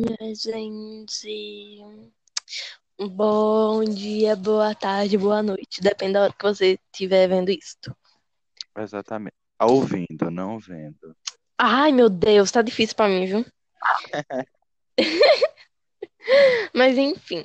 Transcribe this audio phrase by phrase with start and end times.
[0.00, 1.78] minha gente.
[2.98, 5.82] Bom dia, boa tarde, boa noite.
[5.82, 7.94] Depende da hora que você estiver vendo isto.
[8.78, 9.34] Exatamente.
[9.58, 11.14] Tá ouvindo, não vendo.
[11.58, 13.44] Ai, meu Deus, tá difícil pra mim, viu?
[16.74, 17.42] Mas enfim,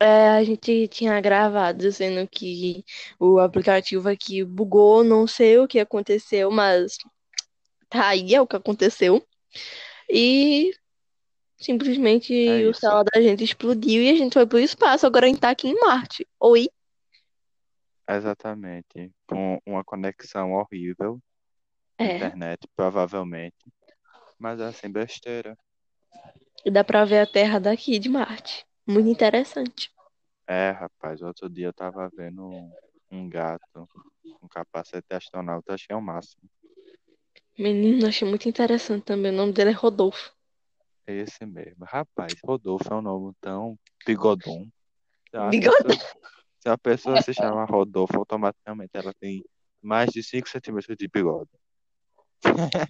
[0.00, 2.82] é, a gente tinha gravado, sendo que
[3.18, 6.96] o aplicativo aqui bugou, não sei o que aconteceu, mas
[7.88, 9.26] tá aí, é o que aconteceu.
[10.08, 10.72] E
[11.64, 12.80] simplesmente É o isso.
[12.80, 15.06] celular da gente explodiu e a gente foi pro espaço.
[15.06, 16.26] Agora a gente tá aqui em Marte.
[16.40, 16.68] Oi?
[18.08, 19.12] Exatamente.
[19.26, 21.20] Com uma conexão horrível,
[21.98, 23.56] É, internet, provavelmente.
[24.38, 25.56] Mas é assim, besteira.
[26.64, 28.66] e dá pra ver a Terra daqui de Marte.
[28.86, 29.90] Muito interessante.
[30.46, 32.70] É, rapaz, outro dia eu tava vendo um,
[33.10, 33.88] um gato
[34.40, 36.42] com capacete de astronauta, achei o máximo.
[37.58, 39.32] Menino, achei muito interessante também.
[39.32, 40.32] O nome dele é Rodolfo.
[41.06, 41.84] Esse mesmo.
[41.84, 44.70] Rapaz, Rodolfo é um nome tão bigodão.
[45.30, 45.82] Pessoa,
[46.60, 49.44] se uma pessoa se chama Rodolfo, automaticamente ela tem
[49.82, 51.50] mais de 5 centímetros de bigode.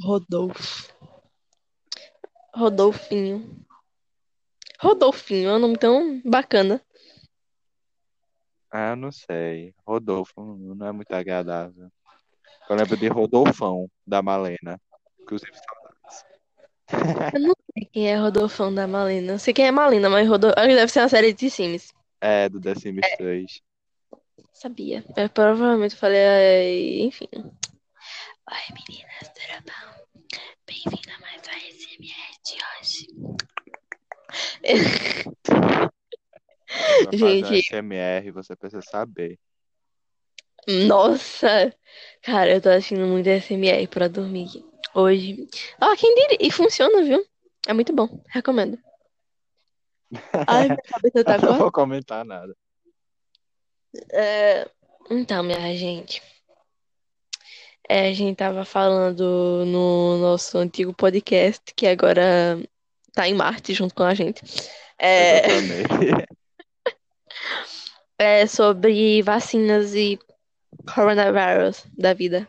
[0.01, 0.95] Rodolfo.
[2.55, 3.65] Rodolfinho.
[4.81, 6.81] Rodolfinho é um nome tão bacana.
[8.71, 9.75] Ah, eu não sei.
[9.87, 11.91] Rodolfo não é muito agradável.
[12.69, 14.81] Eu lembro de Rodolfão, da Malena.
[15.21, 16.25] Inclusive, saudades.
[17.35, 17.55] Eu não
[17.93, 19.33] quem é Rodolfão da Malena.
[19.33, 20.59] Eu sei quem é Malena, mas Rodolfo.
[20.59, 21.93] Acho que deve ser uma série de Sims.
[22.21, 23.61] É, do The Sims 3.
[24.53, 25.05] Sabia.
[25.17, 27.03] Eu provavelmente falei.
[27.03, 27.29] Enfim.
[27.35, 27.45] Oi,
[28.71, 29.95] meninas, tudo bom?
[30.67, 33.09] Bem-vindo a mais um SMR de hoje.
[37.13, 39.39] Gente, SMR, você precisa saber.
[40.69, 41.75] nossa!
[42.23, 44.65] Cara, eu tô assistindo muito SMR pra dormir
[44.95, 45.49] hoje.
[45.81, 46.39] Ó, quem diria?
[46.41, 47.25] E funciona, viu?
[47.67, 48.23] É muito bom.
[48.29, 48.79] Recomendo.
[50.47, 52.55] Ai, minha cabeça tá Eu não vou comentar nada.
[54.13, 54.69] É,
[55.11, 56.23] Então, minha gente.
[57.89, 62.59] É, a gente tava falando no nosso antigo podcast, que agora
[63.13, 64.43] tá em Marte junto com a gente.
[64.99, 65.43] É,
[68.19, 70.19] é sobre vacinas e
[70.95, 72.49] coronavírus da vida.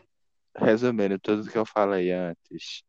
[0.56, 2.82] Resumindo tudo que eu falei antes,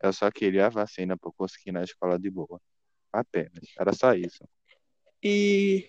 [0.00, 2.60] eu só queria a vacina pra eu conseguir ir na escola de boa.
[3.12, 3.64] Apenas.
[3.78, 4.44] Era só isso.
[5.22, 5.88] E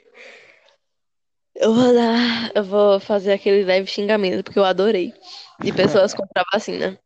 [1.59, 5.13] eu vou dar, eu vou fazer aquele leve xingamento, porque eu adorei.
[5.59, 6.97] De pessoas contra a vacina.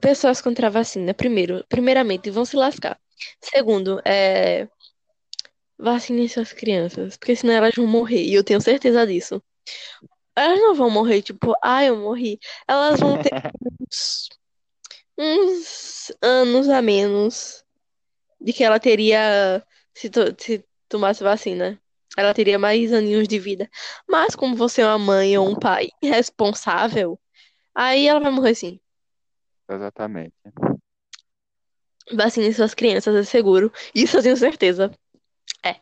[0.00, 2.96] Pessoas contra a vacina, primeiro, primeiramente, vão se lascar.
[3.42, 4.68] Segundo, é,
[5.76, 9.42] vacinem suas crianças, porque senão elas vão morrer, e eu tenho certeza disso.
[10.36, 12.38] Elas não vão morrer, tipo, ah, eu morri.
[12.68, 13.30] Elas vão ter
[15.18, 17.64] uns, anos a menos
[18.40, 21.80] de que ela teria se, to- se tomasse vacina.
[22.16, 23.68] Ela teria mais aninhos de vida.
[24.08, 27.18] Mas como você é uma mãe ou um pai responsável,
[27.74, 28.80] aí ela vai morrer sim.
[29.68, 30.32] Exatamente.
[32.12, 33.72] Vacine suas crianças, é seguro.
[33.94, 34.90] Isso eu tenho certeza.
[35.62, 35.76] É.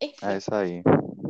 [0.00, 0.16] Enfim.
[0.22, 0.82] É isso aí.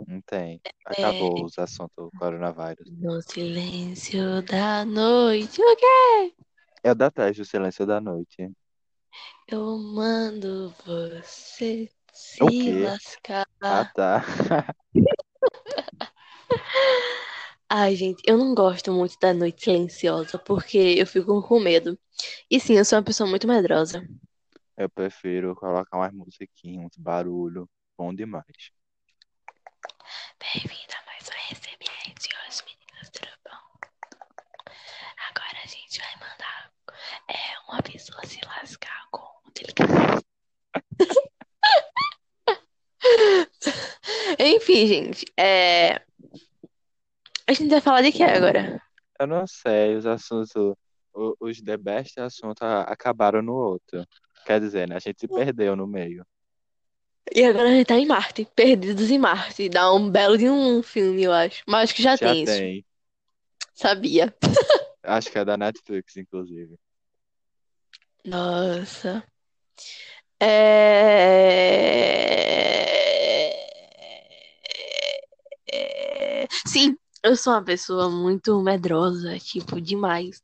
[0.09, 0.61] Não tem.
[0.65, 0.71] É.
[0.87, 2.89] Acabou os assuntos do coronavírus.
[2.91, 5.61] No silêncio da noite.
[5.63, 6.35] O quê?
[6.83, 8.51] Eu detesto o silêncio da noite.
[9.47, 12.85] Eu mando você se O quê?
[12.85, 13.47] lascar.
[13.61, 14.23] Ah, tá.
[17.69, 21.99] Ai, gente, eu não gosto muito da noite silenciosa porque eu fico com medo.
[22.51, 24.03] E sim, eu sou uma pessoa muito medrosa.
[24.77, 27.69] Eu prefiro colocar umas musiquinhas, uns barulho.
[27.97, 28.45] Bom demais.
[30.41, 34.73] Bem-vindo a mais um SMR de hoje, meninas, tudo bom?
[35.29, 36.73] Agora a gente vai mandar
[37.29, 40.25] é, uma pessoa se lascar com um delicado.
[44.71, 46.01] Enfim, gente, é...
[47.45, 48.81] a gente vai falar de quê agora?
[49.19, 50.53] Eu não sei, os assuntos,
[51.41, 54.07] os the best assuntos acabaram no outro.
[54.47, 54.95] Quer dizer, né?
[54.95, 56.25] A gente se perdeu no meio.
[57.35, 59.69] E agora a gente tá em Marte, Perdidos em Marte.
[59.69, 61.65] Dá um belo de um filme, eu acho.
[61.67, 62.53] Mas acho que já Já tem isso.
[62.53, 62.87] tem.
[63.75, 64.33] Sabia.
[65.03, 66.79] Acho que é da Netflix, inclusive.
[68.25, 69.25] Nossa.
[70.39, 72.11] É...
[76.73, 80.41] Sim, eu sou uma pessoa muito medrosa, tipo, demais.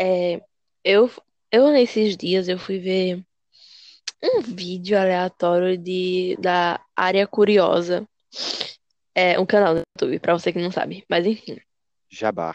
[0.00, 0.40] É,
[0.82, 1.10] eu,
[1.52, 3.22] eu nesses dias eu fui ver
[4.24, 8.08] um vídeo aleatório de, da Área Curiosa.
[9.14, 11.04] É um canal no YouTube, pra você que não sabe.
[11.10, 11.60] Mas enfim.
[12.08, 12.54] Jabá.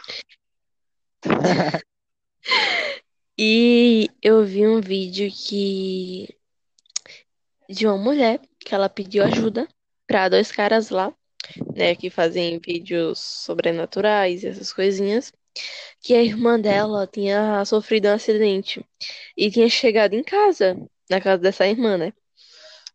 [3.38, 6.34] E eu vi um vídeo que
[7.70, 9.68] de uma mulher que ela pediu ajuda
[10.08, 11.14] pra dois caras lá,
[11.76, 15.32] né, que fazem vídeos sobrenaturais e essas coisinhas,
[16.02, 18.86] que a irmã dela tinha sofrido um acidente
[19.38, 20.78] e tinha chegado em casa,
[21.10, 22.14] na casa dessa irmã, né?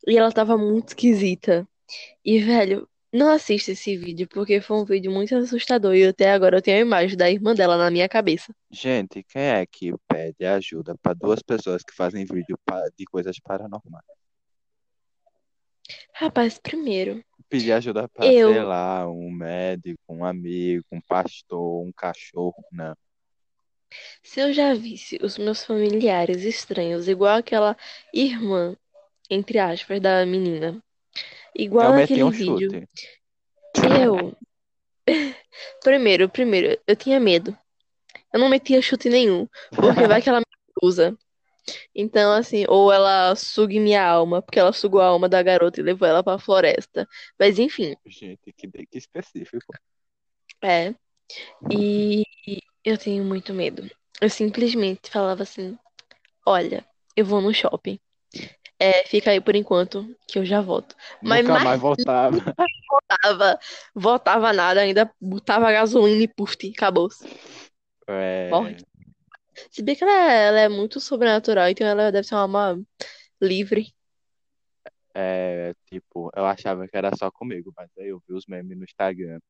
[0.07, 1.67] E ela tava muito esquisita.
[2.25, 5.95] E, velho, não assista esse vídeo, porque foi um vídeo muito assustador.
[5.95, 8.55] E até agora eu tenho a imagem da irmã dela na minha cabeça.
[8.71, 12.59] Gente, quem é que pede ajuda para duas pessoas que fazem vídeo
[12.97, 14.05] de coisas paranormais?
[16.15, 22.65] Rapaz, primeiro, Pedir ajuda sei eu, lá, um médico, um amigo, um pastor, um cachorro,
[22.73, 22.97] não.
[24.23, 27.77] se eu já visse os meus familiares estranhos, igual aquela
[28.13, 28.77] irmã,
[29.29, 30.83] entre aspas, da menina,
[31.55, 32.89] igual meti naquele um vídeo, chute.
[34.01, 34.37] eu,
[35.83, 37.57] primeiro, primeiro, eu tinha medo.
[38.33, 40.45] Eu não metia chute nenhum, porque vai que ela me
[40.83, 41.17] usa.
[41.95, 45.83] Então, assim, ou ela sugue minha alma, porque ela sugou a alma da garota e
[45.83, 47.09] levou ela pra floresta.
[47.39, 49.73] Mas enfim, Gente, que, que específico.
[50.63, 50.95] é.
[51.71, 52.25] E
[52.85, 53.89] eu tenho muito medo.
[54.21, 55.79] Eu simplesmente falava assim:
[56.47, 56.85] Olha,
[57.17, 57.99] eu vou no shopping.
[58.79, 60.97] É, fica aí por enquanto, que eu já volto.
[61.23, 62.37] Mas Nunca mais mais voltava.
[62.89, 63.59] voltava,
[63.95, 67.09] voltava nada, ainda botava gasolina e puf, acabou.
[68.51, 68.77] Morre.
[69.71, 72.83] Se bem que ela é, ela é muito sobrenatural, então ela deve ser uma alma
[73.41, 73.95] livre.
[75.15, 78.85] é, tipo, eu achava que era só comigo, mas aí eu vi os memes no
[78.85, 79.41] Instagram.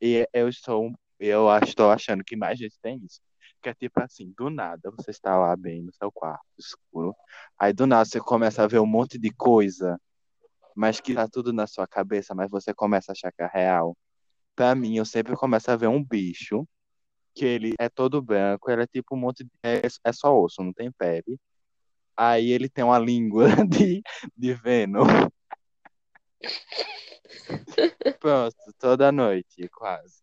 [0.00, 3.20] E eu estou, eu estou achando que mais gente tem isso.
[3.62, 7.14] Que é tipo assim, do nada você está lá bem no seu quarto, escuro.
[7.58, 10.00] Aí do nada você começa a ver um monte de coisa,
[10.76, 13.96] mas que tá tudo na sua cabeça, mas você começa a achar que é real.
[14.56, 16.66] Pra mim, eu sempre começo a ver um bicho,
[17.34, 19.50] que ele é todo branco, ele é tipo um monte de.
[19.62, 21.38] É, é só osso, não tem pele.
[22.16, 24.02] Aí ele tem uma língua de,
[24.36, 25.06] de Venom.
[28.20, 30.22] Pronto, toda noite, quase.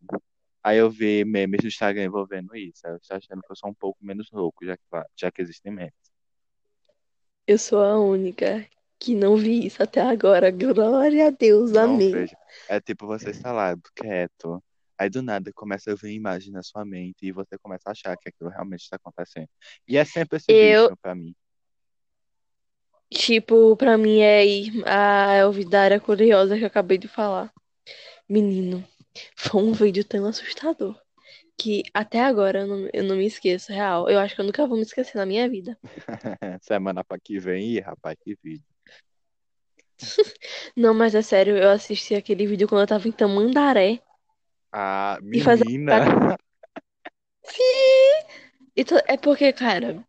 [0.64, 2.86] Aí eu vi memes no Instagram envolvendo isso.
[2.86, 4.84] Aí eu estou achando que eu sou um pouco menos louco, já que,
[5.16, 5.94] já que existem memes.
[7.48, 8.68] Eu sou a única
[9.00, 10.52] que não vi isso até agora.
[10.52, 12.30] Glória a Deus, Não amém.
[12.68, 14.62] É tipo você está lá, quieto.
[15.00, 18.18] Aí do nada começa a vir imagem na sua mente e você começa a achar
[18.18, 19.48] que aquilo realmente está acontecendo.
[19.88, 21.34] E é sempre esse Eu, bicho pra mim.
[23.10, 27.50] tipo, pra mim é ir a Elvidária Curiosa que eu acabei de falar.
[28.28, 28.86] Menino,
[29.38, 31.00] foi um vídeo tão assustador
[31.58, 34.10] que até agora eu não, eu não me esqueço, real.
[34.10, 35.78] Eu acho que eu nunca vou me esquecer na minha vida.
[36.62, 38.66] Semana pra que vem, ih, rapaz, que vídeo.
[40.76, 44.02] Não, mas é sério, eu assisti aquele vídeo quando eu tava em Tamandaré
[44.72, 45.66] Ah, e fazia.
[45.66, 46.00] menina!
[47.44, 48.24] Sim!
[48.76, 50.04] E to- É porque, cara,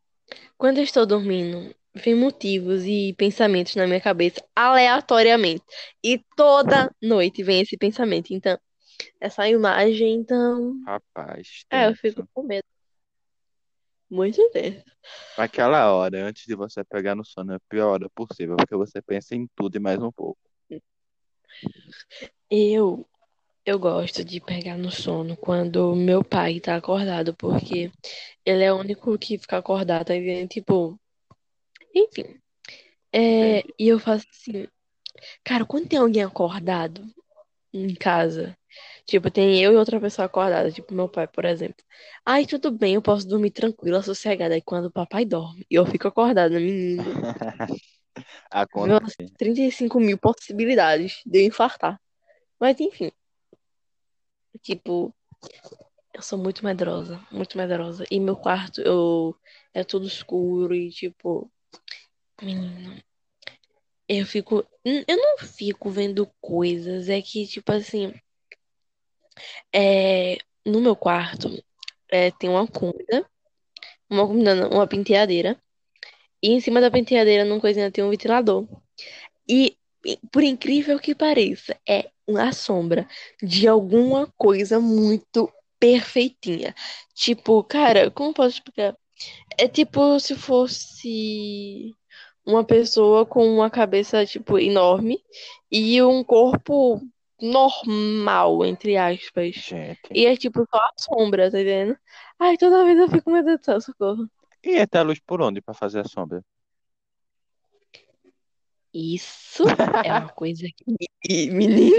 [0.59, 5.65] quando eu estou dormindo, vem motivos e pensamentos na minha cabeça aleatoriamente.
[6.05, 8.33] E toda noite vem esse pensamento.
[8.33, 8.59] Então,
[9.21, 10.77] essa imagem, então.
[10.87, 12.65] Rapaz, É, eu fico com medo.
[14.11, 14.83] Muito tempo.
[15.37, 19.01] Aquela hora, antes de você pegar no sono, é a pior hora possível, porque você
[19.01, 20.39] pensa em tudo e mais um pouco.
[22.51, 23.09] Eu,
[23.71, 27.91] eu gosto de pegar no sono quando meu pai tá acordado, porque
[28.45, 30.49] ele é o único que fica acordado, tá entendendo?
[30.49, 31.01] Tipo,
[31.95, 32.41] enfim.
[33.13, 34.67] É, e eu faço assim,
[35.45, 37.05] cara, quando tem alguém acordado
[37.73, 38.57] em casa,
[39.07, 41.85] tipo, tem eu e outra pessoa acordada, tipo meu pai, por exemplo.
[42.27, 44.55] Aí tudo bem, eu posso dormir tranquila, sossegada.
[44.55, 47.05] Aí quando o papai dorme e eu fico acordada, menino,
[48.51, 49.17] Acontece.
[49.39, 52.01] 35 mil possibilidades de eu infartar.
[52.59, 53.13] Mas enfim,
[54.59, 55.15] tipo,
[56.15, 58.05] eu sou muito medrosa, muito medrosa.
[58.11, 59.37] E meu quarto, eu
[59.75, 61.51] é tudo escuro e tipo,
[62.43, 63.03] menino,
[64.09, 68.13] eu fico, eu não fico vendo coisas, é que tipo assim,
[69.73, 71.49] é, no meu quarto
[72.11, 73.27] é, tem uma cômoda,
[74.11, 75.61] uma cômoda uma penteadeira,
[76.43, 78.67] e em cima da penteadeira, numa coisinha, tem um ventilador.
[79.49, 79.77] E,
[80.33, 83.09] por incrível que pareça, é uma sombra
[83.43, 86.75] de alguma coisa muito perfeitinha.
[87.15, 88.97] Tipo, cara, como posso explicar?
[89.59, 91.95] É tipo se fosse
[92.45, 95.23] uma pessoa com uma cabeça, tipo, enorme
[95.71, 97.01] e um corpo
[97.41, 99.55] normal, entre aspas.
[99.55, 100.01] Gente.
[100.15, 101.99] E é tipo só a sombra, tá entendendo?
[102.39, 104.29] Ai, toda vez eu fico, meu Deus do céu, socorro.
[104.63, 106.43] E até a luz por onde pra fazer a sombra?
[108.93, 109.65] Isso
[110.05, 110.67] é uma coisa
[111.23, 111.97] que, menino,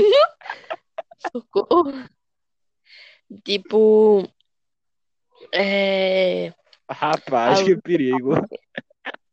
[1.32, 1.94] socorro.
[3.46, 4.28] Tipo,
[5.54, 6.54] é.
[6.90, 8.32] Rapaz, a- que perigo.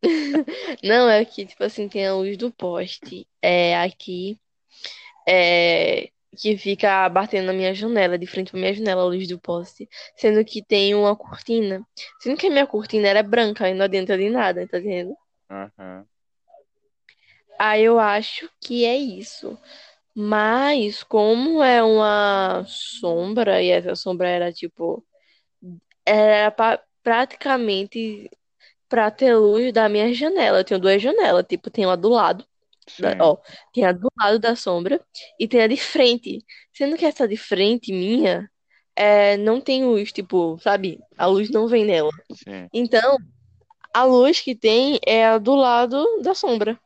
[0.85, 3.27] Não, é que, tipo assim, tem a luz do poste.
[3.43, 4.39] É aqui.
[5.29, 6.11] É.
[6.41, 9.89] Que fica batendo na minha janela, de frente pra minha janela, a luz do poste.
[10.15, 11.85] Sendo que tem uma cortina.
[12.21, 15.17] Sendo que a minha cortina era branca e não adianta de nada, tá entendendo?
[15.51, 16.07] Aham.
[17.59, 19.59] Aí eu acho que é isso.
[20.15, 25.05] Mas, como é uma sombra, e essa sombra era tipo.
[26.05, 28.31] Era pa- praticamente
[28.89, 30.61] pra ter luz da minha janela.
[30.61, 32.45] Eu tenho duas janelas, tipo, tem uma do lado,
[32.99, 33.37] da- ó,
[33.73, 35.01] tem a do lado da sombra
[35.39, 36.45] e tem a de frente.
[36.73, 38.51] Sendo que essa de frente minha
[38.97, 40.99] é, não tem luz, tipo, sabe?
[41.17, 42.11] A luz não vem nela.
[42.33, 42.69] Sim.
[42.73, 43.17] Então,
[43.95, 46.79] a luz que tem é a do lado da sombra.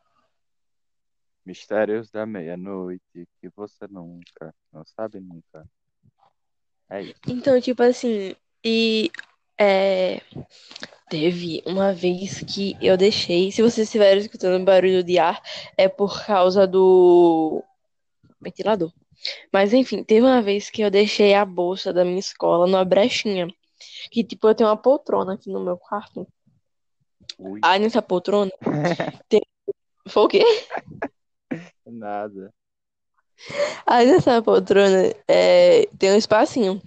[1.44, 5.68] Mistérios da meia-noite que você nunca, não sabe nunca.
[6.88, 7.20] É isso.
[7.26, 9.10] Então, tipo assim, e
[9.58, 10.20] é,
[11.08, 13.50] teve uma vez que eu deixei.
[13.50, 15.42] Se vocês estiverem escutando barulho de ar,
[15.76, 17.62] é por causa do
[18.40, 18.92] ventilador.
[19.52, 23.48] Mas enfim, teve uma vez que eu deixei a bolsa da minha escola numa brechinha.
[24.10, 26.26] Que tipo, eu tenho uma poltrona aqui no meu quarto.
[27.38, 27.60] Ui.
[27.62, 28.50] Aí nessa poltrona,
[30.08, 30.44] foi o quê?
[31.92, 32.52] Nada.
[33.86, 36.80] Aí nessa poltrona é, tem um espacinho.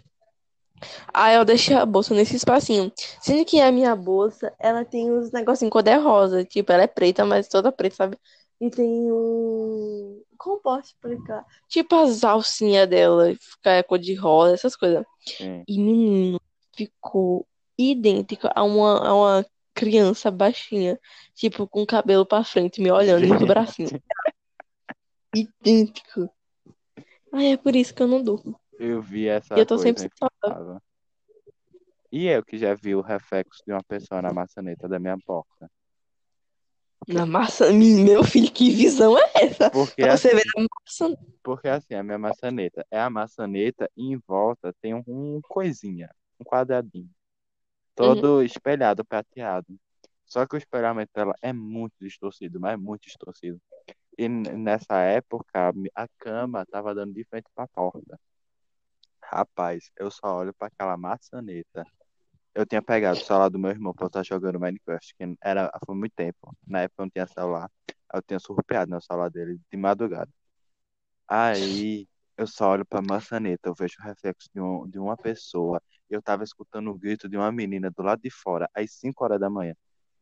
[1.13, 2.91] Aí eu deixei a bolsa nesse espacinho.
[3.21, 6.43] Sendo que a minha bolsa, ela tem uns negocinhos cor-de-rosa.
[6.43, 8.17] Tipo, ela é preta, mas toda preta, sabe?
[8.59, 10.21] E tem um.
[10.37, 11.45] Como posso explicar?
[11.69, 15.05] Tipo as alcinhas dela, fica cor-de-rosa, essas coisas.
[15.25, 15.63] Sim.
[15.67, 16.41] E menino,
[16.75, 17.45] ficou
[17.77, 20.99] idêntica a uma, a uma criança baixinha.
[21.33, 23.91] Tipo, com o cabelo pra frente, me olhando nos bracinhos.
[25.35, 26.29] Idêntico.
[27.31, 28.59] Ai, é por isso que eu não durmo.
[28.79, 30.31] Eu vi essa E eu tô coisa sempre sentada.
[30.47, 30.81] inflável.
[32.11, 35.69] E eu que já vi o reflexo de uma pessoa na maçaneta da minha porta.
[37.07, 39.69] Na maçã, meu filho, que visão é essa?
[39.69, 41.15] Porque você assim, ver na maçã.
[41.43, 46.09] porque assim, a minha maçaneta é a maçaneta e em volta tem um, um coisinha,
[46.39, 47.09] um quadradinho,
[47.93, 49.77] todo espelhado, prateado.
[50.25, 53.61] Só que o espelhamento dela é muito distorcido, mas é muito distorcido.
[54.17, 58.19] E nessa época, a cama tava dando de frente pra porta.
[59.21, 61.85] Rapaz, eu só olho pra aquela maçaneta.
[62.53, 65.95] Eu tinha pegado o celular do meu irmão pra estar jogando Minecraft, que era, foi
[65.95, 66.55] muito tempo.
[66.65, 67.69] Na época eu não tinha celular.
[68.13, 70.31] Eu tinha surrupiado no celular dele de madrugada.
[71.27, 72.07] Aí
[72.37, 75.81] eu só olho pra maçaneta, eu vejo o reflexo de, um, de uma pessoa.
[76.09, 79.39] Eu tava escutando o grito de uma menina do lado de fora, às 5 horas
[79.39, 79.73] da manhã.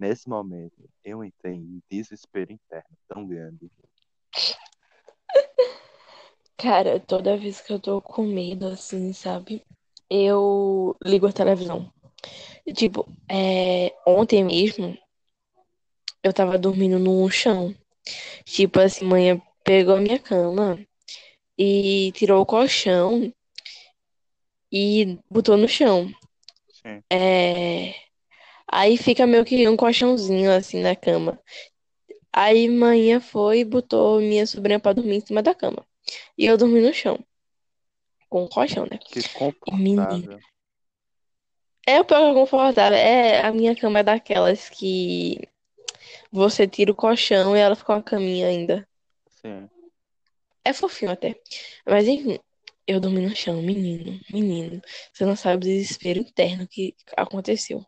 [0.03, 3.72] Nesse momento, eu entrei em desespero interno tão grande.
[6.57, 9.65] Cara, toda vez que eu tô com medo, assim, sabe?
[10.10, 11.89] Eu ligo a televisão.
[12.75, 14.98] Tipo, é, ontem mesmo,
[16.22, 17.74] eu tava dormindo no chão.
[18.43, 20.86] Tipo, assim, manhã pegou a minha cama
[21.57, 23.33] e tirou o colchão
[24.69, 26.12] e botou no chão.
[26.74, 27.01] Sim.
[27.10, 28.02] É,
[28.73, 31.39] aí fica meio que um colchãozinho, assim, na cama.
[32.31, 35.85] Aí manhã foi e botou minha sobrinha pra dormir em cima da cama.
[36.37, 37.19] E eu dormi no chão,
[38.27, 38.97] com o colchão, né?
[38.97, 40.39] Que confortável.
[41.85, 42.97] é o pior é confortável.
[42.97, 45.39] É, a minha cama é daquelas que
[46.31, 48.87] você tira o colchão e ela fica uma caminha ainda.
[49.27, 49.69] Sim.
[50.65, 51.39] É fofinho até.
[51.85, 52.39] Mas enfim,
[52.87, 54.81] eu dormi no chão, menino, menino.
[55.13, 57.85] Você não sabe o desespero interno que aconteceu.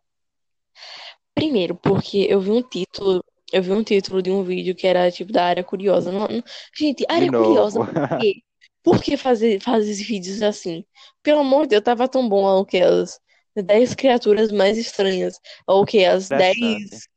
[1.33, 5.11] Primeiro, porque eu vi um título, eu vi um título de um vídeo que era
[5.11, 6.11] tipo da área curiosa.
[6.11, 6.43] Não- não-
[6.77, 8.41] Gente, área curiosa, por quê?
[8.83, 10.85] Por que fazer, fazer esses vídeos assim?
[11.23, 13.19] Pelo amor de Deus, tava tão bom o que as
[13.55, 15.39] 10 criaturas mais estranhas.
[15.67, 17.09] Ou que as 10 Interessante.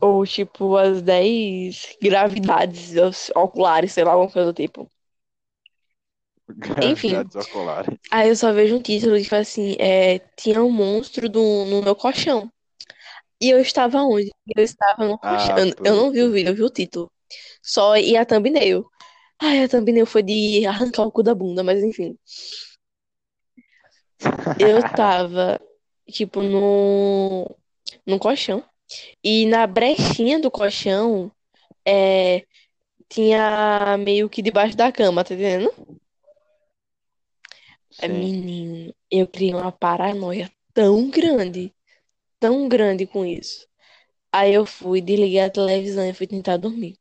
[0.00, 2.94] ou tipo as 10 gravidades
[3.34, 4.90] oculares, sei lá, alguma coisa do tipo.
[6.82, 7.12] Enfim,
[8.10, 11.82] aí eu só vejo um título que fala assim, é, tinha um monstro do, no
[11.82, 12.50] meu colchão.
[13.40, 14.30] E eu estava onde?
[14.56, 15.56] Eu estava no colchão.
[15.56, 17.10] Ah, Eu, eu não vi o vídeo, eu vi o título.
[17.62, 18.84] Só e a thumbnail.
[19.40, 22.16] Ai, a thumbnail foi de arrancar o cu da bunda, mas enfim.
[24.58, 25.60] Eu tava,
[26.10, 27.48] tipo, no,
[28.06, 28.64] no colchão.
[29.22, 31.30] E na brechinha do colchão,
[31.86, 32.44] é,
[33.08, 35.72] tinha meio que debaixo da cama, tá entendendo?
[38.04, 38.32] Sim.
[38.32, 41.74] menino, eu criei uma paranoia tão grande,
[42.40, 43.68] tão grande com isso.
[44.32, 46.98] Aí eu fui, desliguei a televisão e fui tentar dormir.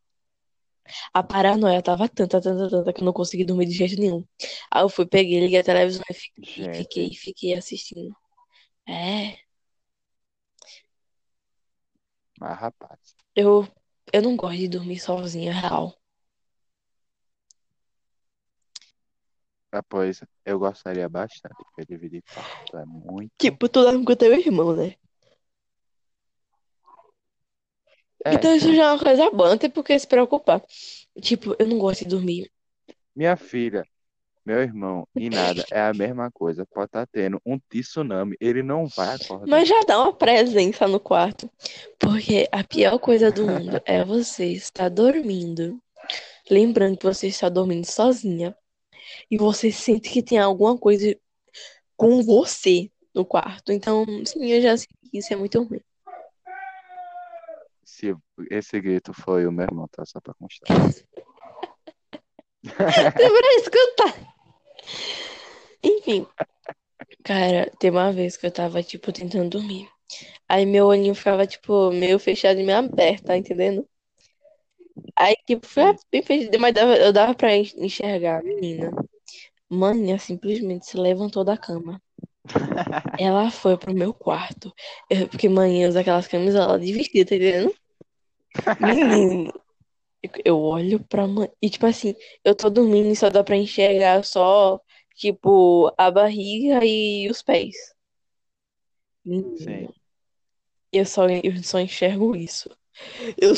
[1.13, 4.23] A paranoia tava tanta, tanta, tanta que eu não consegui dormir de jeito nenhum.
[4.71, 8.15] Aí eu fui, peguei, liguei a televisão e fiquei, fiquei, fiquei assistindo.
[8.87, 9.37] É,
[12.39, 13.65] Mas, rapaz, Eu,
[14.11, 15.95] eu não gosto de dormir sozinha, real.
[19.77, 23.31] Depois eu gostaria bastante, porque dividir quarto é muito.
[23.37, 24.95] Tipo, tu dorme com teu irmão, né?
[28.25, 30.61] É, Então isso já é uma coisa boa, não tem por que se preocupar.
[31.21, 32.51] Tipo, eu não gosto de dormir.
[33.15, 33.85] minha filha,
[34.45, 36.65] meu irmão e nada é a mesma coisa.
[36.65, 39.47] Pode estar tendo um tsunami, ele não vai acordar.
[39.47, 41.49] Mas já dá uma presença no quarto.
[41.99, 45.79] Porque a pior coisa do mundo é você estar dormindo.
[46.49, 48.55] Lembrando que você está dormindo sozinha.
[49.29, 51.17] E você sente que tem alguma coisa
[51.95, 53.71] com você no quarto.
[53.71, 55.81] Então, sim, eu já sei que isso é muito ruim.
[57.83, 58.15] Se
[58.51, 60.05] esse grito foi o meu irmão, tá?
[60.05, 60.77] Só pra constar.
[63.17, 64.37] Deu pra escutar.
[65.83, 66.27] Enfim.
[67.23, 69.89] Cara, tem uma vez que eu tava, tipo, tentando dormir.
[70.47, 73.87] Aí meu olhinho ficava, tipo, meio fechado e meio aberto, tá entendendo?
[75.19, 78.91] Aí, tipo, foi bem fechado, mas dava- eu dava pra en- enxergar a menina.
[79.69, 82.01] Maninha simplesmente se levantou da cama.
[83.19, 84.71] Ela foi pro meu quarto.
[85.09, 87.73] Eu- porque manhã usa aquelas camisolas de vestido, tá entendendo?
[88.79, 89.53] Menino,
[90.21, 91.49] eu- eu olho pra mãe.
[91.61, 94.79] E, tipo assim, eu tô dormindo e só dá pra enxergar só,
[95.15, 97.75] tipo, a barriga e os pés.
[99.25, 99.89] Menino, Sim.
[100.91, 102.69] eu só, eu só enxergo isso.
[103.37, 103.53] Eu,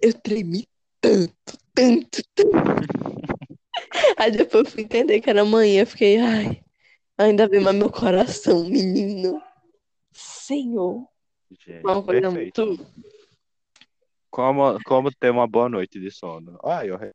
[0.00, 0.66] eu tremi
[1.02, 2.52] tanto, tanto, tanto.
[4.16, 5.82] Aí depois eu fui entender que era manhã.
[5.82, 6.62] Eu fiquei, ai,
[7.18, 9.42] ainda bem, mas meu coração, menino.
[10.12, 11.06] Senhor.
[11.50, 12.66] Gente, Uma coisa perfeito.
[12.66, 12.86] muito.
[14.30, 16.58] Como, como ter uma boa noite de sono?
[16.62, 17.12] Olha, eu, re-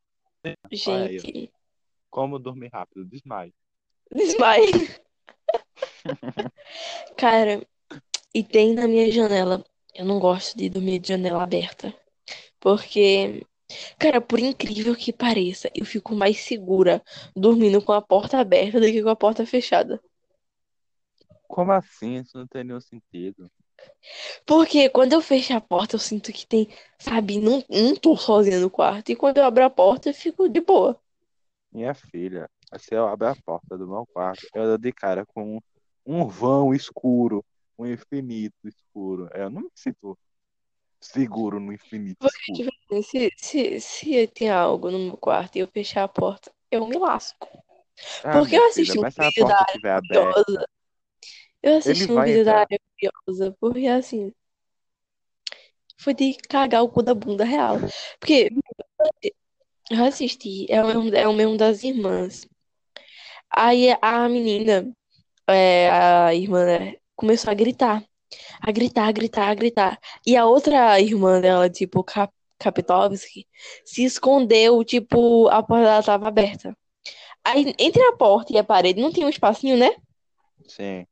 [0.88, 1.22] olha aí, ó.
[1.22, 1.52] Gente,
[2.10, 3.54] como dormir rápido, desmaio.
[4.14, 4.66] desmaio.
[7.18, 7.66] Cara,
[8.34, 9.64] e tem na minha janela.
[9.96, 11.92] Eu não gosto de dormir de janela aberta.
[12.60, 13.44] Porque,
[13.98, 17.02] cara, por incrível que pareça, eu fico mais segura
[17.36, 20.02] dormindo com a porta aberta do que com a porta fechada.
[21.48, 22.18] Como assim?
[22.18, 23.50] Isso não tem nenhum sentido.
[24.46, 28.60] Porque quando eu fecho a porta, eu sinto que tem, sabe, não, não tô sozinha
[28.60, 29.12] no quarto.
[29.12, 31.00] E quando eu abro a porta, eu fico de boa.
[31.72, 35.60] Minha filha, se eu abrir a porta do meu quarto, eu dou de cara com
[36.06, 37.44] um vão escuro,
[37.78, 39.30] um infinito escuro.
[39.34, 40.18] Eu não me sinto
[41.12, 42.64] seguro no infinito Porque, escuro.
[42.64, 46.52] tipo assim, se, se, se tem algo no meu quarto e eu fechar a porta,
[46.72, 47.48] eu me lasco.
[48.24, 50.68] Ah, Porque eu filha, assisti um mas se a vídeo da área curiosa.
[51.64, 52.62] Eu assisti ele um vídeo da entrar.
[52.62, 54.34] área curiosa, porque assim,
[55.98, 57.78] foi de cagar o cu da bunda real.
[58.20, 58.50] Porque
[59.92, 62.48] eu assisti, é o mesmo, é o mesmo das irmãs.
[63.50, 64.92] Aí a menina,
[65.48, 68.04] é, a irmã, né, começou a gritar.
[68.62, 70.00] A gritar, a gritar, a gritar.
[70.26, 73.48] E a outra irmã dela, tipo, Kap Kapitovski,
[73.86, 76.76] se escondeu, tipo, a porta dela tava aberta.
[77.44, 79.92] Aí, entre a porta e a parede, não tinha um espacinho, né?
[80.68, 81.06] Sim.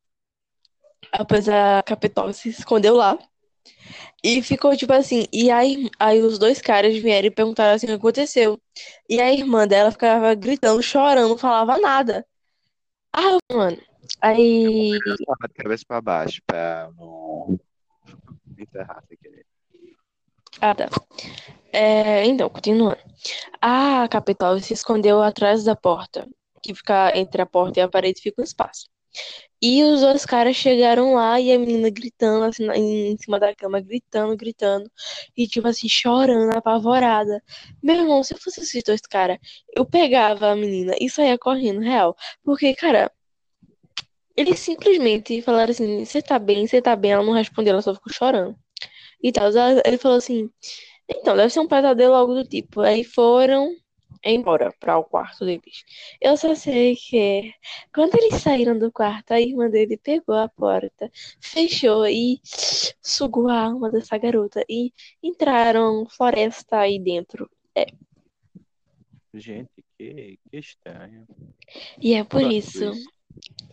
[1.12, 3.18] Após a Kapitovski se escondeu lá.
[4.24, 7.90] E ficou, tipo assim, e aí, aí os dois caras vieram e perguntaram assim o
[7.90, 8.60] que aconteceu.
[9.08, 12.26] E a irmã dela ficava gritando, chorando, não falava nada.
[13.14, 13.78] Ah, mano.
[14.26, 17.60] Aí, de cabeça pra baixo, pra não
[18.58, 19.46] enterrar sem querer.
[20.60, 20.90] ah, tá.
[21.72, 22.98] É, então, continuando.
[23.62, 26.28] A Capitol se escondeu atrás da porta,
[26.64, 28.88] que fica entre a porta e a parede fica um espaço.
[29.62, 33.80] E os dois caras chegaram lá e a menina gritando assim em cima da cama,
[33.80, 34.90] gritando, gritando,
[35.38, 37.44] e tipo assim, chorando, apavorada.
[37.82, 39.38] Meu irmão, se eu fosse esses dois caras,
[39.76, 42.16] eu pegava a menina e saía correndo, real.
[42.44, 43.12] Porque, cara,
[44.36, 47.12] eles simplesmente falaram assim: você tá bem, você tá bem.
[47.12, 48.56] Ela não respondeu, ela só ficou chorando.
[49.22, 49.50] E tal.
[49.86, 50.50] Ele falou assim.
[51.08, 52.82] Então, deve ser um pesadelo algo do tipo.
[52.82, 53.72] Aí foram
[54.24, 55.84] embora para o quarto deles.
[56.20, 57.54] Eu só sei que
[57.94, 62.40] quando eles saíram do quarto, a irmã dele pegou a porta, fechou e
[63.02, 64.66] sugou a alma dessa garota.
[64.68, 67.50] E entraram floresta aí dentro.
[69.34, 71.28] Gente, que, que estranho.
[72.02, 72.92] E é por isso.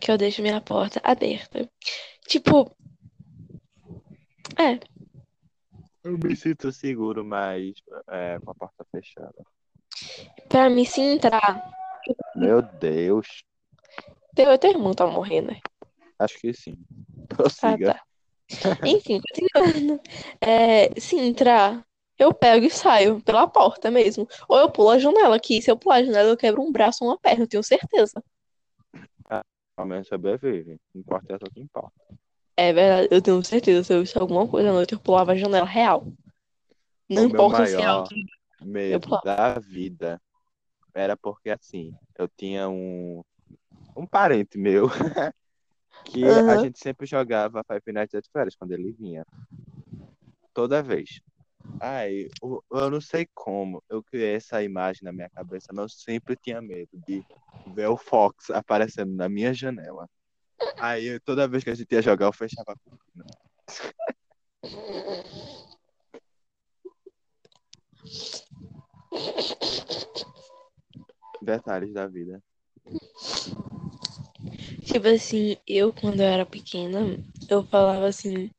[0.03, 1.69] Que eu deixo minha porta aberta.
[2.27, 2.69] Tipo,
[4.59, 4.77] é,
[6.03, 7.75] Eu me sinto seguro, mas
[8.09, 9.33] é, com a porta fechada.
[10.49, 11.71] pra mim se entrar.
[12.35, 13.45] Meu Deus.
[14.35, 15.61] Teu, teu irmão tá morrendo, né?
[16.19, 16.75] Acho que sim.
[17.31, 17.93] Ah, Prossiga.
[17.93, 18.77] tá.
[18.85, 20.01] Enfim, continuando.
[20.41, 21.81] É, se entrar,
[22.19, 24.27] eu pego e saio pela porta mesmo.
[24.49, 27.05] Ou eu pulo a janela, que se eu pular a janela, eu quebro um braço
[27.05, 28.21] ou uma perna, eu tenho certeza.
[29.75, 30.79] Ao menos sobrevive.
[30.93, 31.93] Não importa é o que importa.
[32.55, 33.83] É verdade, eu tenho certeza.
[33.83, 36.05] Se eu visse alguma coisa à noite, eu pulava a janela real.
[37.09, 38.15] Não o importa se é alto.
[38.61, 40.21] medo da vida
[40.93, 43.23] era porque, assim, eu tinha um,
[43.95, 44.87] um parente meu
[46.05, 46.63] que a Aham.
[46.63, 49.25] gente sempre jogava Five Nights at Freddy's quando ele vinha.
[50.53, 51.19] Toda vez.
[51.79, 55.89] Aí, eu, eu não sei como, eu criei essa imagem na minha cabeça, mas eu
[55.89, 57.25] sempre tinha medo de
[57.67, 60.07] ver o Fox aparecendo na minha janela.
[60.79, 63.25] Aí, eu- toda vez que a gente ia jogar, eu fechava a cortina.
[71.41, 72.41] Detalhes da vida.
[74.83, 77.17] Tipo assim, eu quando eu era pequena,
[77.49, 78.49] eu falava assim,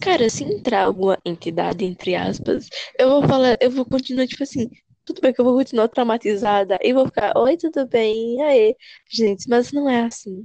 [0.00, 2.68] cara, se entrar alguma entidade, entre aspas,
[2.98, 4.70] eu vou falar, eu vou continuar, tipo assim,
[5.04, 8.36] tudo bem que eu vou continuar traumatizada e vou ficar, oi, tudo bem?
[8.38, 8.76] E aí?
[9.10, 10.42] Gente, mas não é assim.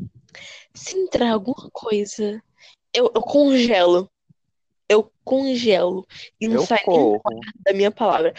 [0.73, 2.41] Se entrar alguma coisa,
[2.93, 4.09] eu, eu congelo.
[4.89, 6.05] Eu congelo.
[6.41, 7.21] E não Eu sai nem corro.
[7.63, 8.33] da minha palavra.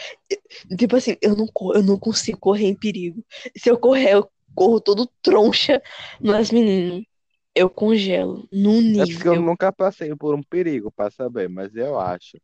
[0.77, 3.23] Tipo assim, eu não, eu não consigo correr em perigo.
[3.57, 5.81] Se eu correr, eu corro todo troncha.
[6.19, 7.05] Mas, menino,
[7.55, 9.41] eu congelo num É porque eu nível.
[9.41, 12.37] nunca passei por um perigo pra saber, mas eu acho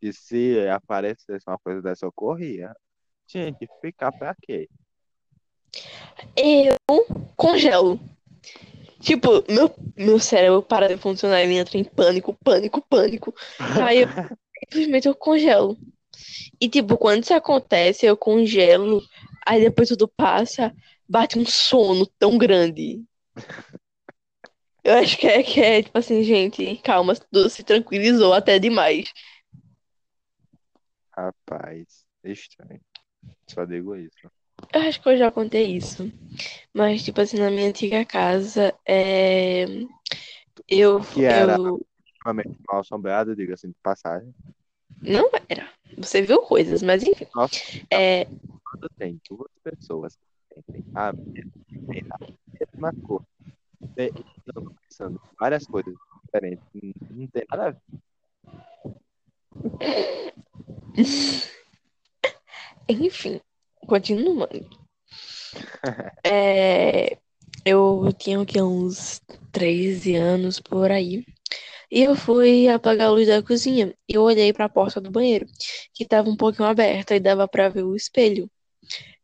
[0.00, 2.74] que se aparecesse uma coisa dessa, eu corria.
[3.26, 4.68] Gente, ficar pra quê?
[6.36, 6.76] Eu
[7.36, 7.98] congelo.
[9.00, 13.34] Tipo, meu, meu cérebro para de funcionar, ele entra em pânico, pânico, pânico.
[13.80, 14.08] Aí eu
[14.72, 15.76] simplesmente eu congelo.
[16.60, 19.02] E tipo, quando isso acontece, eu congelo,
[19.46, 20.74] aí depois tudo passa,
[21.08, 23.04] bate um sono tão grande.
[24.84, 29.12] Eu acho que é, que é tipo assim, gente, calma, tudo se tranquilizou até demais.
[31.16, 32.80] Rapaz, estranho.
[33.48, 34.30] Só digo isso.
[34.72, 36.10] Eu acho que eu já contei isso.
[36.74, 39.66] Mas, tipo assim, na minha antiga casa, é...
[40.68, 41.86] eu, Que era eu
[42.68, 44.34] mal assombrado, diga assim, de passagem.
[45.02, 45.68] não era.
[45.96, 47.26] Você viu coisas, mas enfim.
[47.34, 47.56] Nossa,
[47.92, 48.24] É,
[48.64, 50.18] quando tem duas pessoas
[50.62, 53.26] sentem a mesma, a mesma coisa,
[53.98, 56.64] e estão pensando várias coisas diferentes,
[57.10, 57.80] não- tem nada a ver.
[62.88, 63.40] enfim,
[63.86, 64.68] continuando.
[66.24, 67.18] É,
[67.64, 68.60] eu tinha o quê?
[68.62, 69.20] Uns
[69.52, 71.24] 13 anos por aí.
[71.90, 73.94] E eu fui apagar a luz da cozinha.
[74.08, 75.46] E eu olhei pra porta do banheiro,
[75.94, 78.50] que tava um pouquinho aberta e dava pra ver o espelho.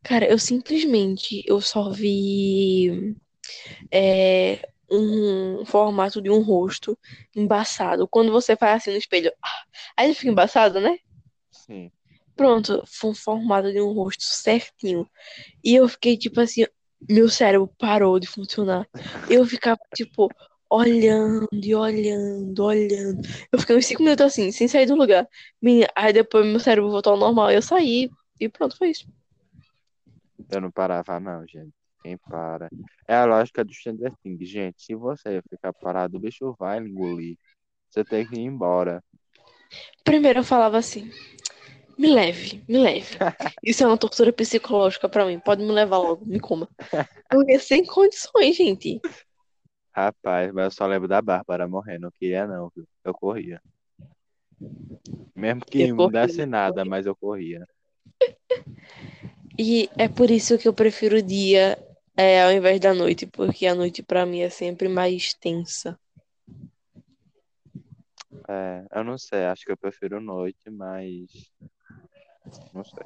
[0.02, 3.14] Cara, eu simplesmente eu só vi
[3.90, 6.98] é, um formato de um rosto
[7.34, 8.06] embaçado.
[8.08, 9.62] Quando você faz assim no espelho, ah,
[9.96, 10.98] aí ele fica embaçado, né?
[11.50, 11.90] Sim.
[12.36, 15.08] Pronto, foi um formato de um rosto certinho.
[15.64, 16.66] E eu fiquei tipo assim,
[17.08, 18.86] meu cérebro parou de funcionar.
[19.28, 20.28] Eu ficava tipo
[20.68, 23.20] olhando e olhando, olhando.
[23.52, 25.28] Eu fiquei uns cinco minutos assim, sem sair do lugar.
[25.60, 29.06] Menina, aí depois meu cérebro voltou ao normal, eu saí e pronto, foi isso.
[30.52, 31.72] Eu não parava, não, gente.
[32.02, 32.68] Quem para?
[33.08, 34.82] É a lógica do Stranger Things, gente.
[34.82, 37.38] Se você ficar parado, o bicho vai engolir.
[37.88, 39.02] Você tem que ir embora.
[40.04, 41.10] Primeiro eu falava assim,
[41.98, 43.16] me leve, me leve.
[43.64, 45.40] Isso é uma tortura psicológica pra mim.
[45.40, 46.68] Pode me levar logo, me coma.
[47.30, 49.00] Porque sem condições, gente.
[49.94, 52.02] Rapaz, mas eu só lembro da Bárbara morrendo.
[52.02, 52.86] Não queria, não, viu?
[53.04, 53.62] Eu corria.
[55.34, 57.66] Mesmo que Eu não desse nada, mas eu corria.
[59.58, 61.78] E é por isso que eu prefiro o dia
[62.16, 65.98] é, ao invés da noite, porque a noite pra mim é sempre mais tensa.
[68.48, 71.30] É, eu não sei, acho que eu prefiro noite, mas.
[72.72, 73.04] Não sei.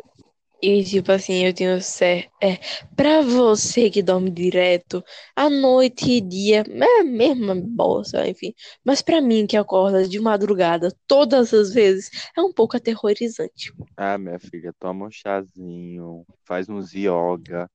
[0.66, 2.28] E tipo assim, eu tenho certo.
[2.42, 2.58] É,
[2.96, 5.00] pra você que dorme direto,
[5.36, 8.52] a noite e dia é a mesma bosta, enfim.
[8.84, 13.72] Mas pra mim que acorda de madrugada todas as vezes, é um pouco aterrorizante.
[13.96, 17.70] Ah, minha filha, toma um chazinho, faz uns yoga,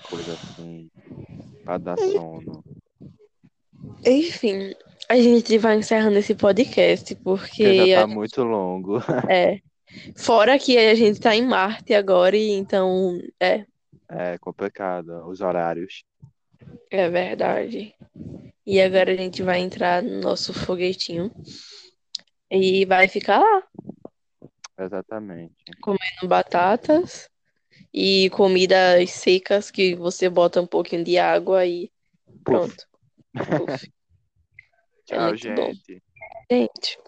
[0.00, 0.88] coisa assim,
[1.64, 2.64] pra dar sono.
[4.06, 4.76] Enfim,
[5.08, 8.98] a gente vai encerrando esse podcast, Porque já tá muito longo.
[9.28, 9.58] é.
[10.16, 13.64] Fora que a gente tá em Marte agora, e então é,
[14.08, 16.04] É complicado, os horários.
[16.90, 17.94] é verdade.
[18.66, 21.30] E agora a gente vai entrar no nosso foguetinho
[22.50, 23.62] e vai ficar lá
[24.78, 25.54] Exatamente.
[25.80, 27.28] comendo batatas
[27.92, 31.90] e comidas secas que você bota um pouquinho de água e
[32.44, 32.44] Puf.
[32.44, 32.86] pronto.
[33.34, 33.92] Puf.
[35.10, 35.36] É Tchau, bom.
[35.36, 36.02] gente.
[36.50, 36.98] Gente.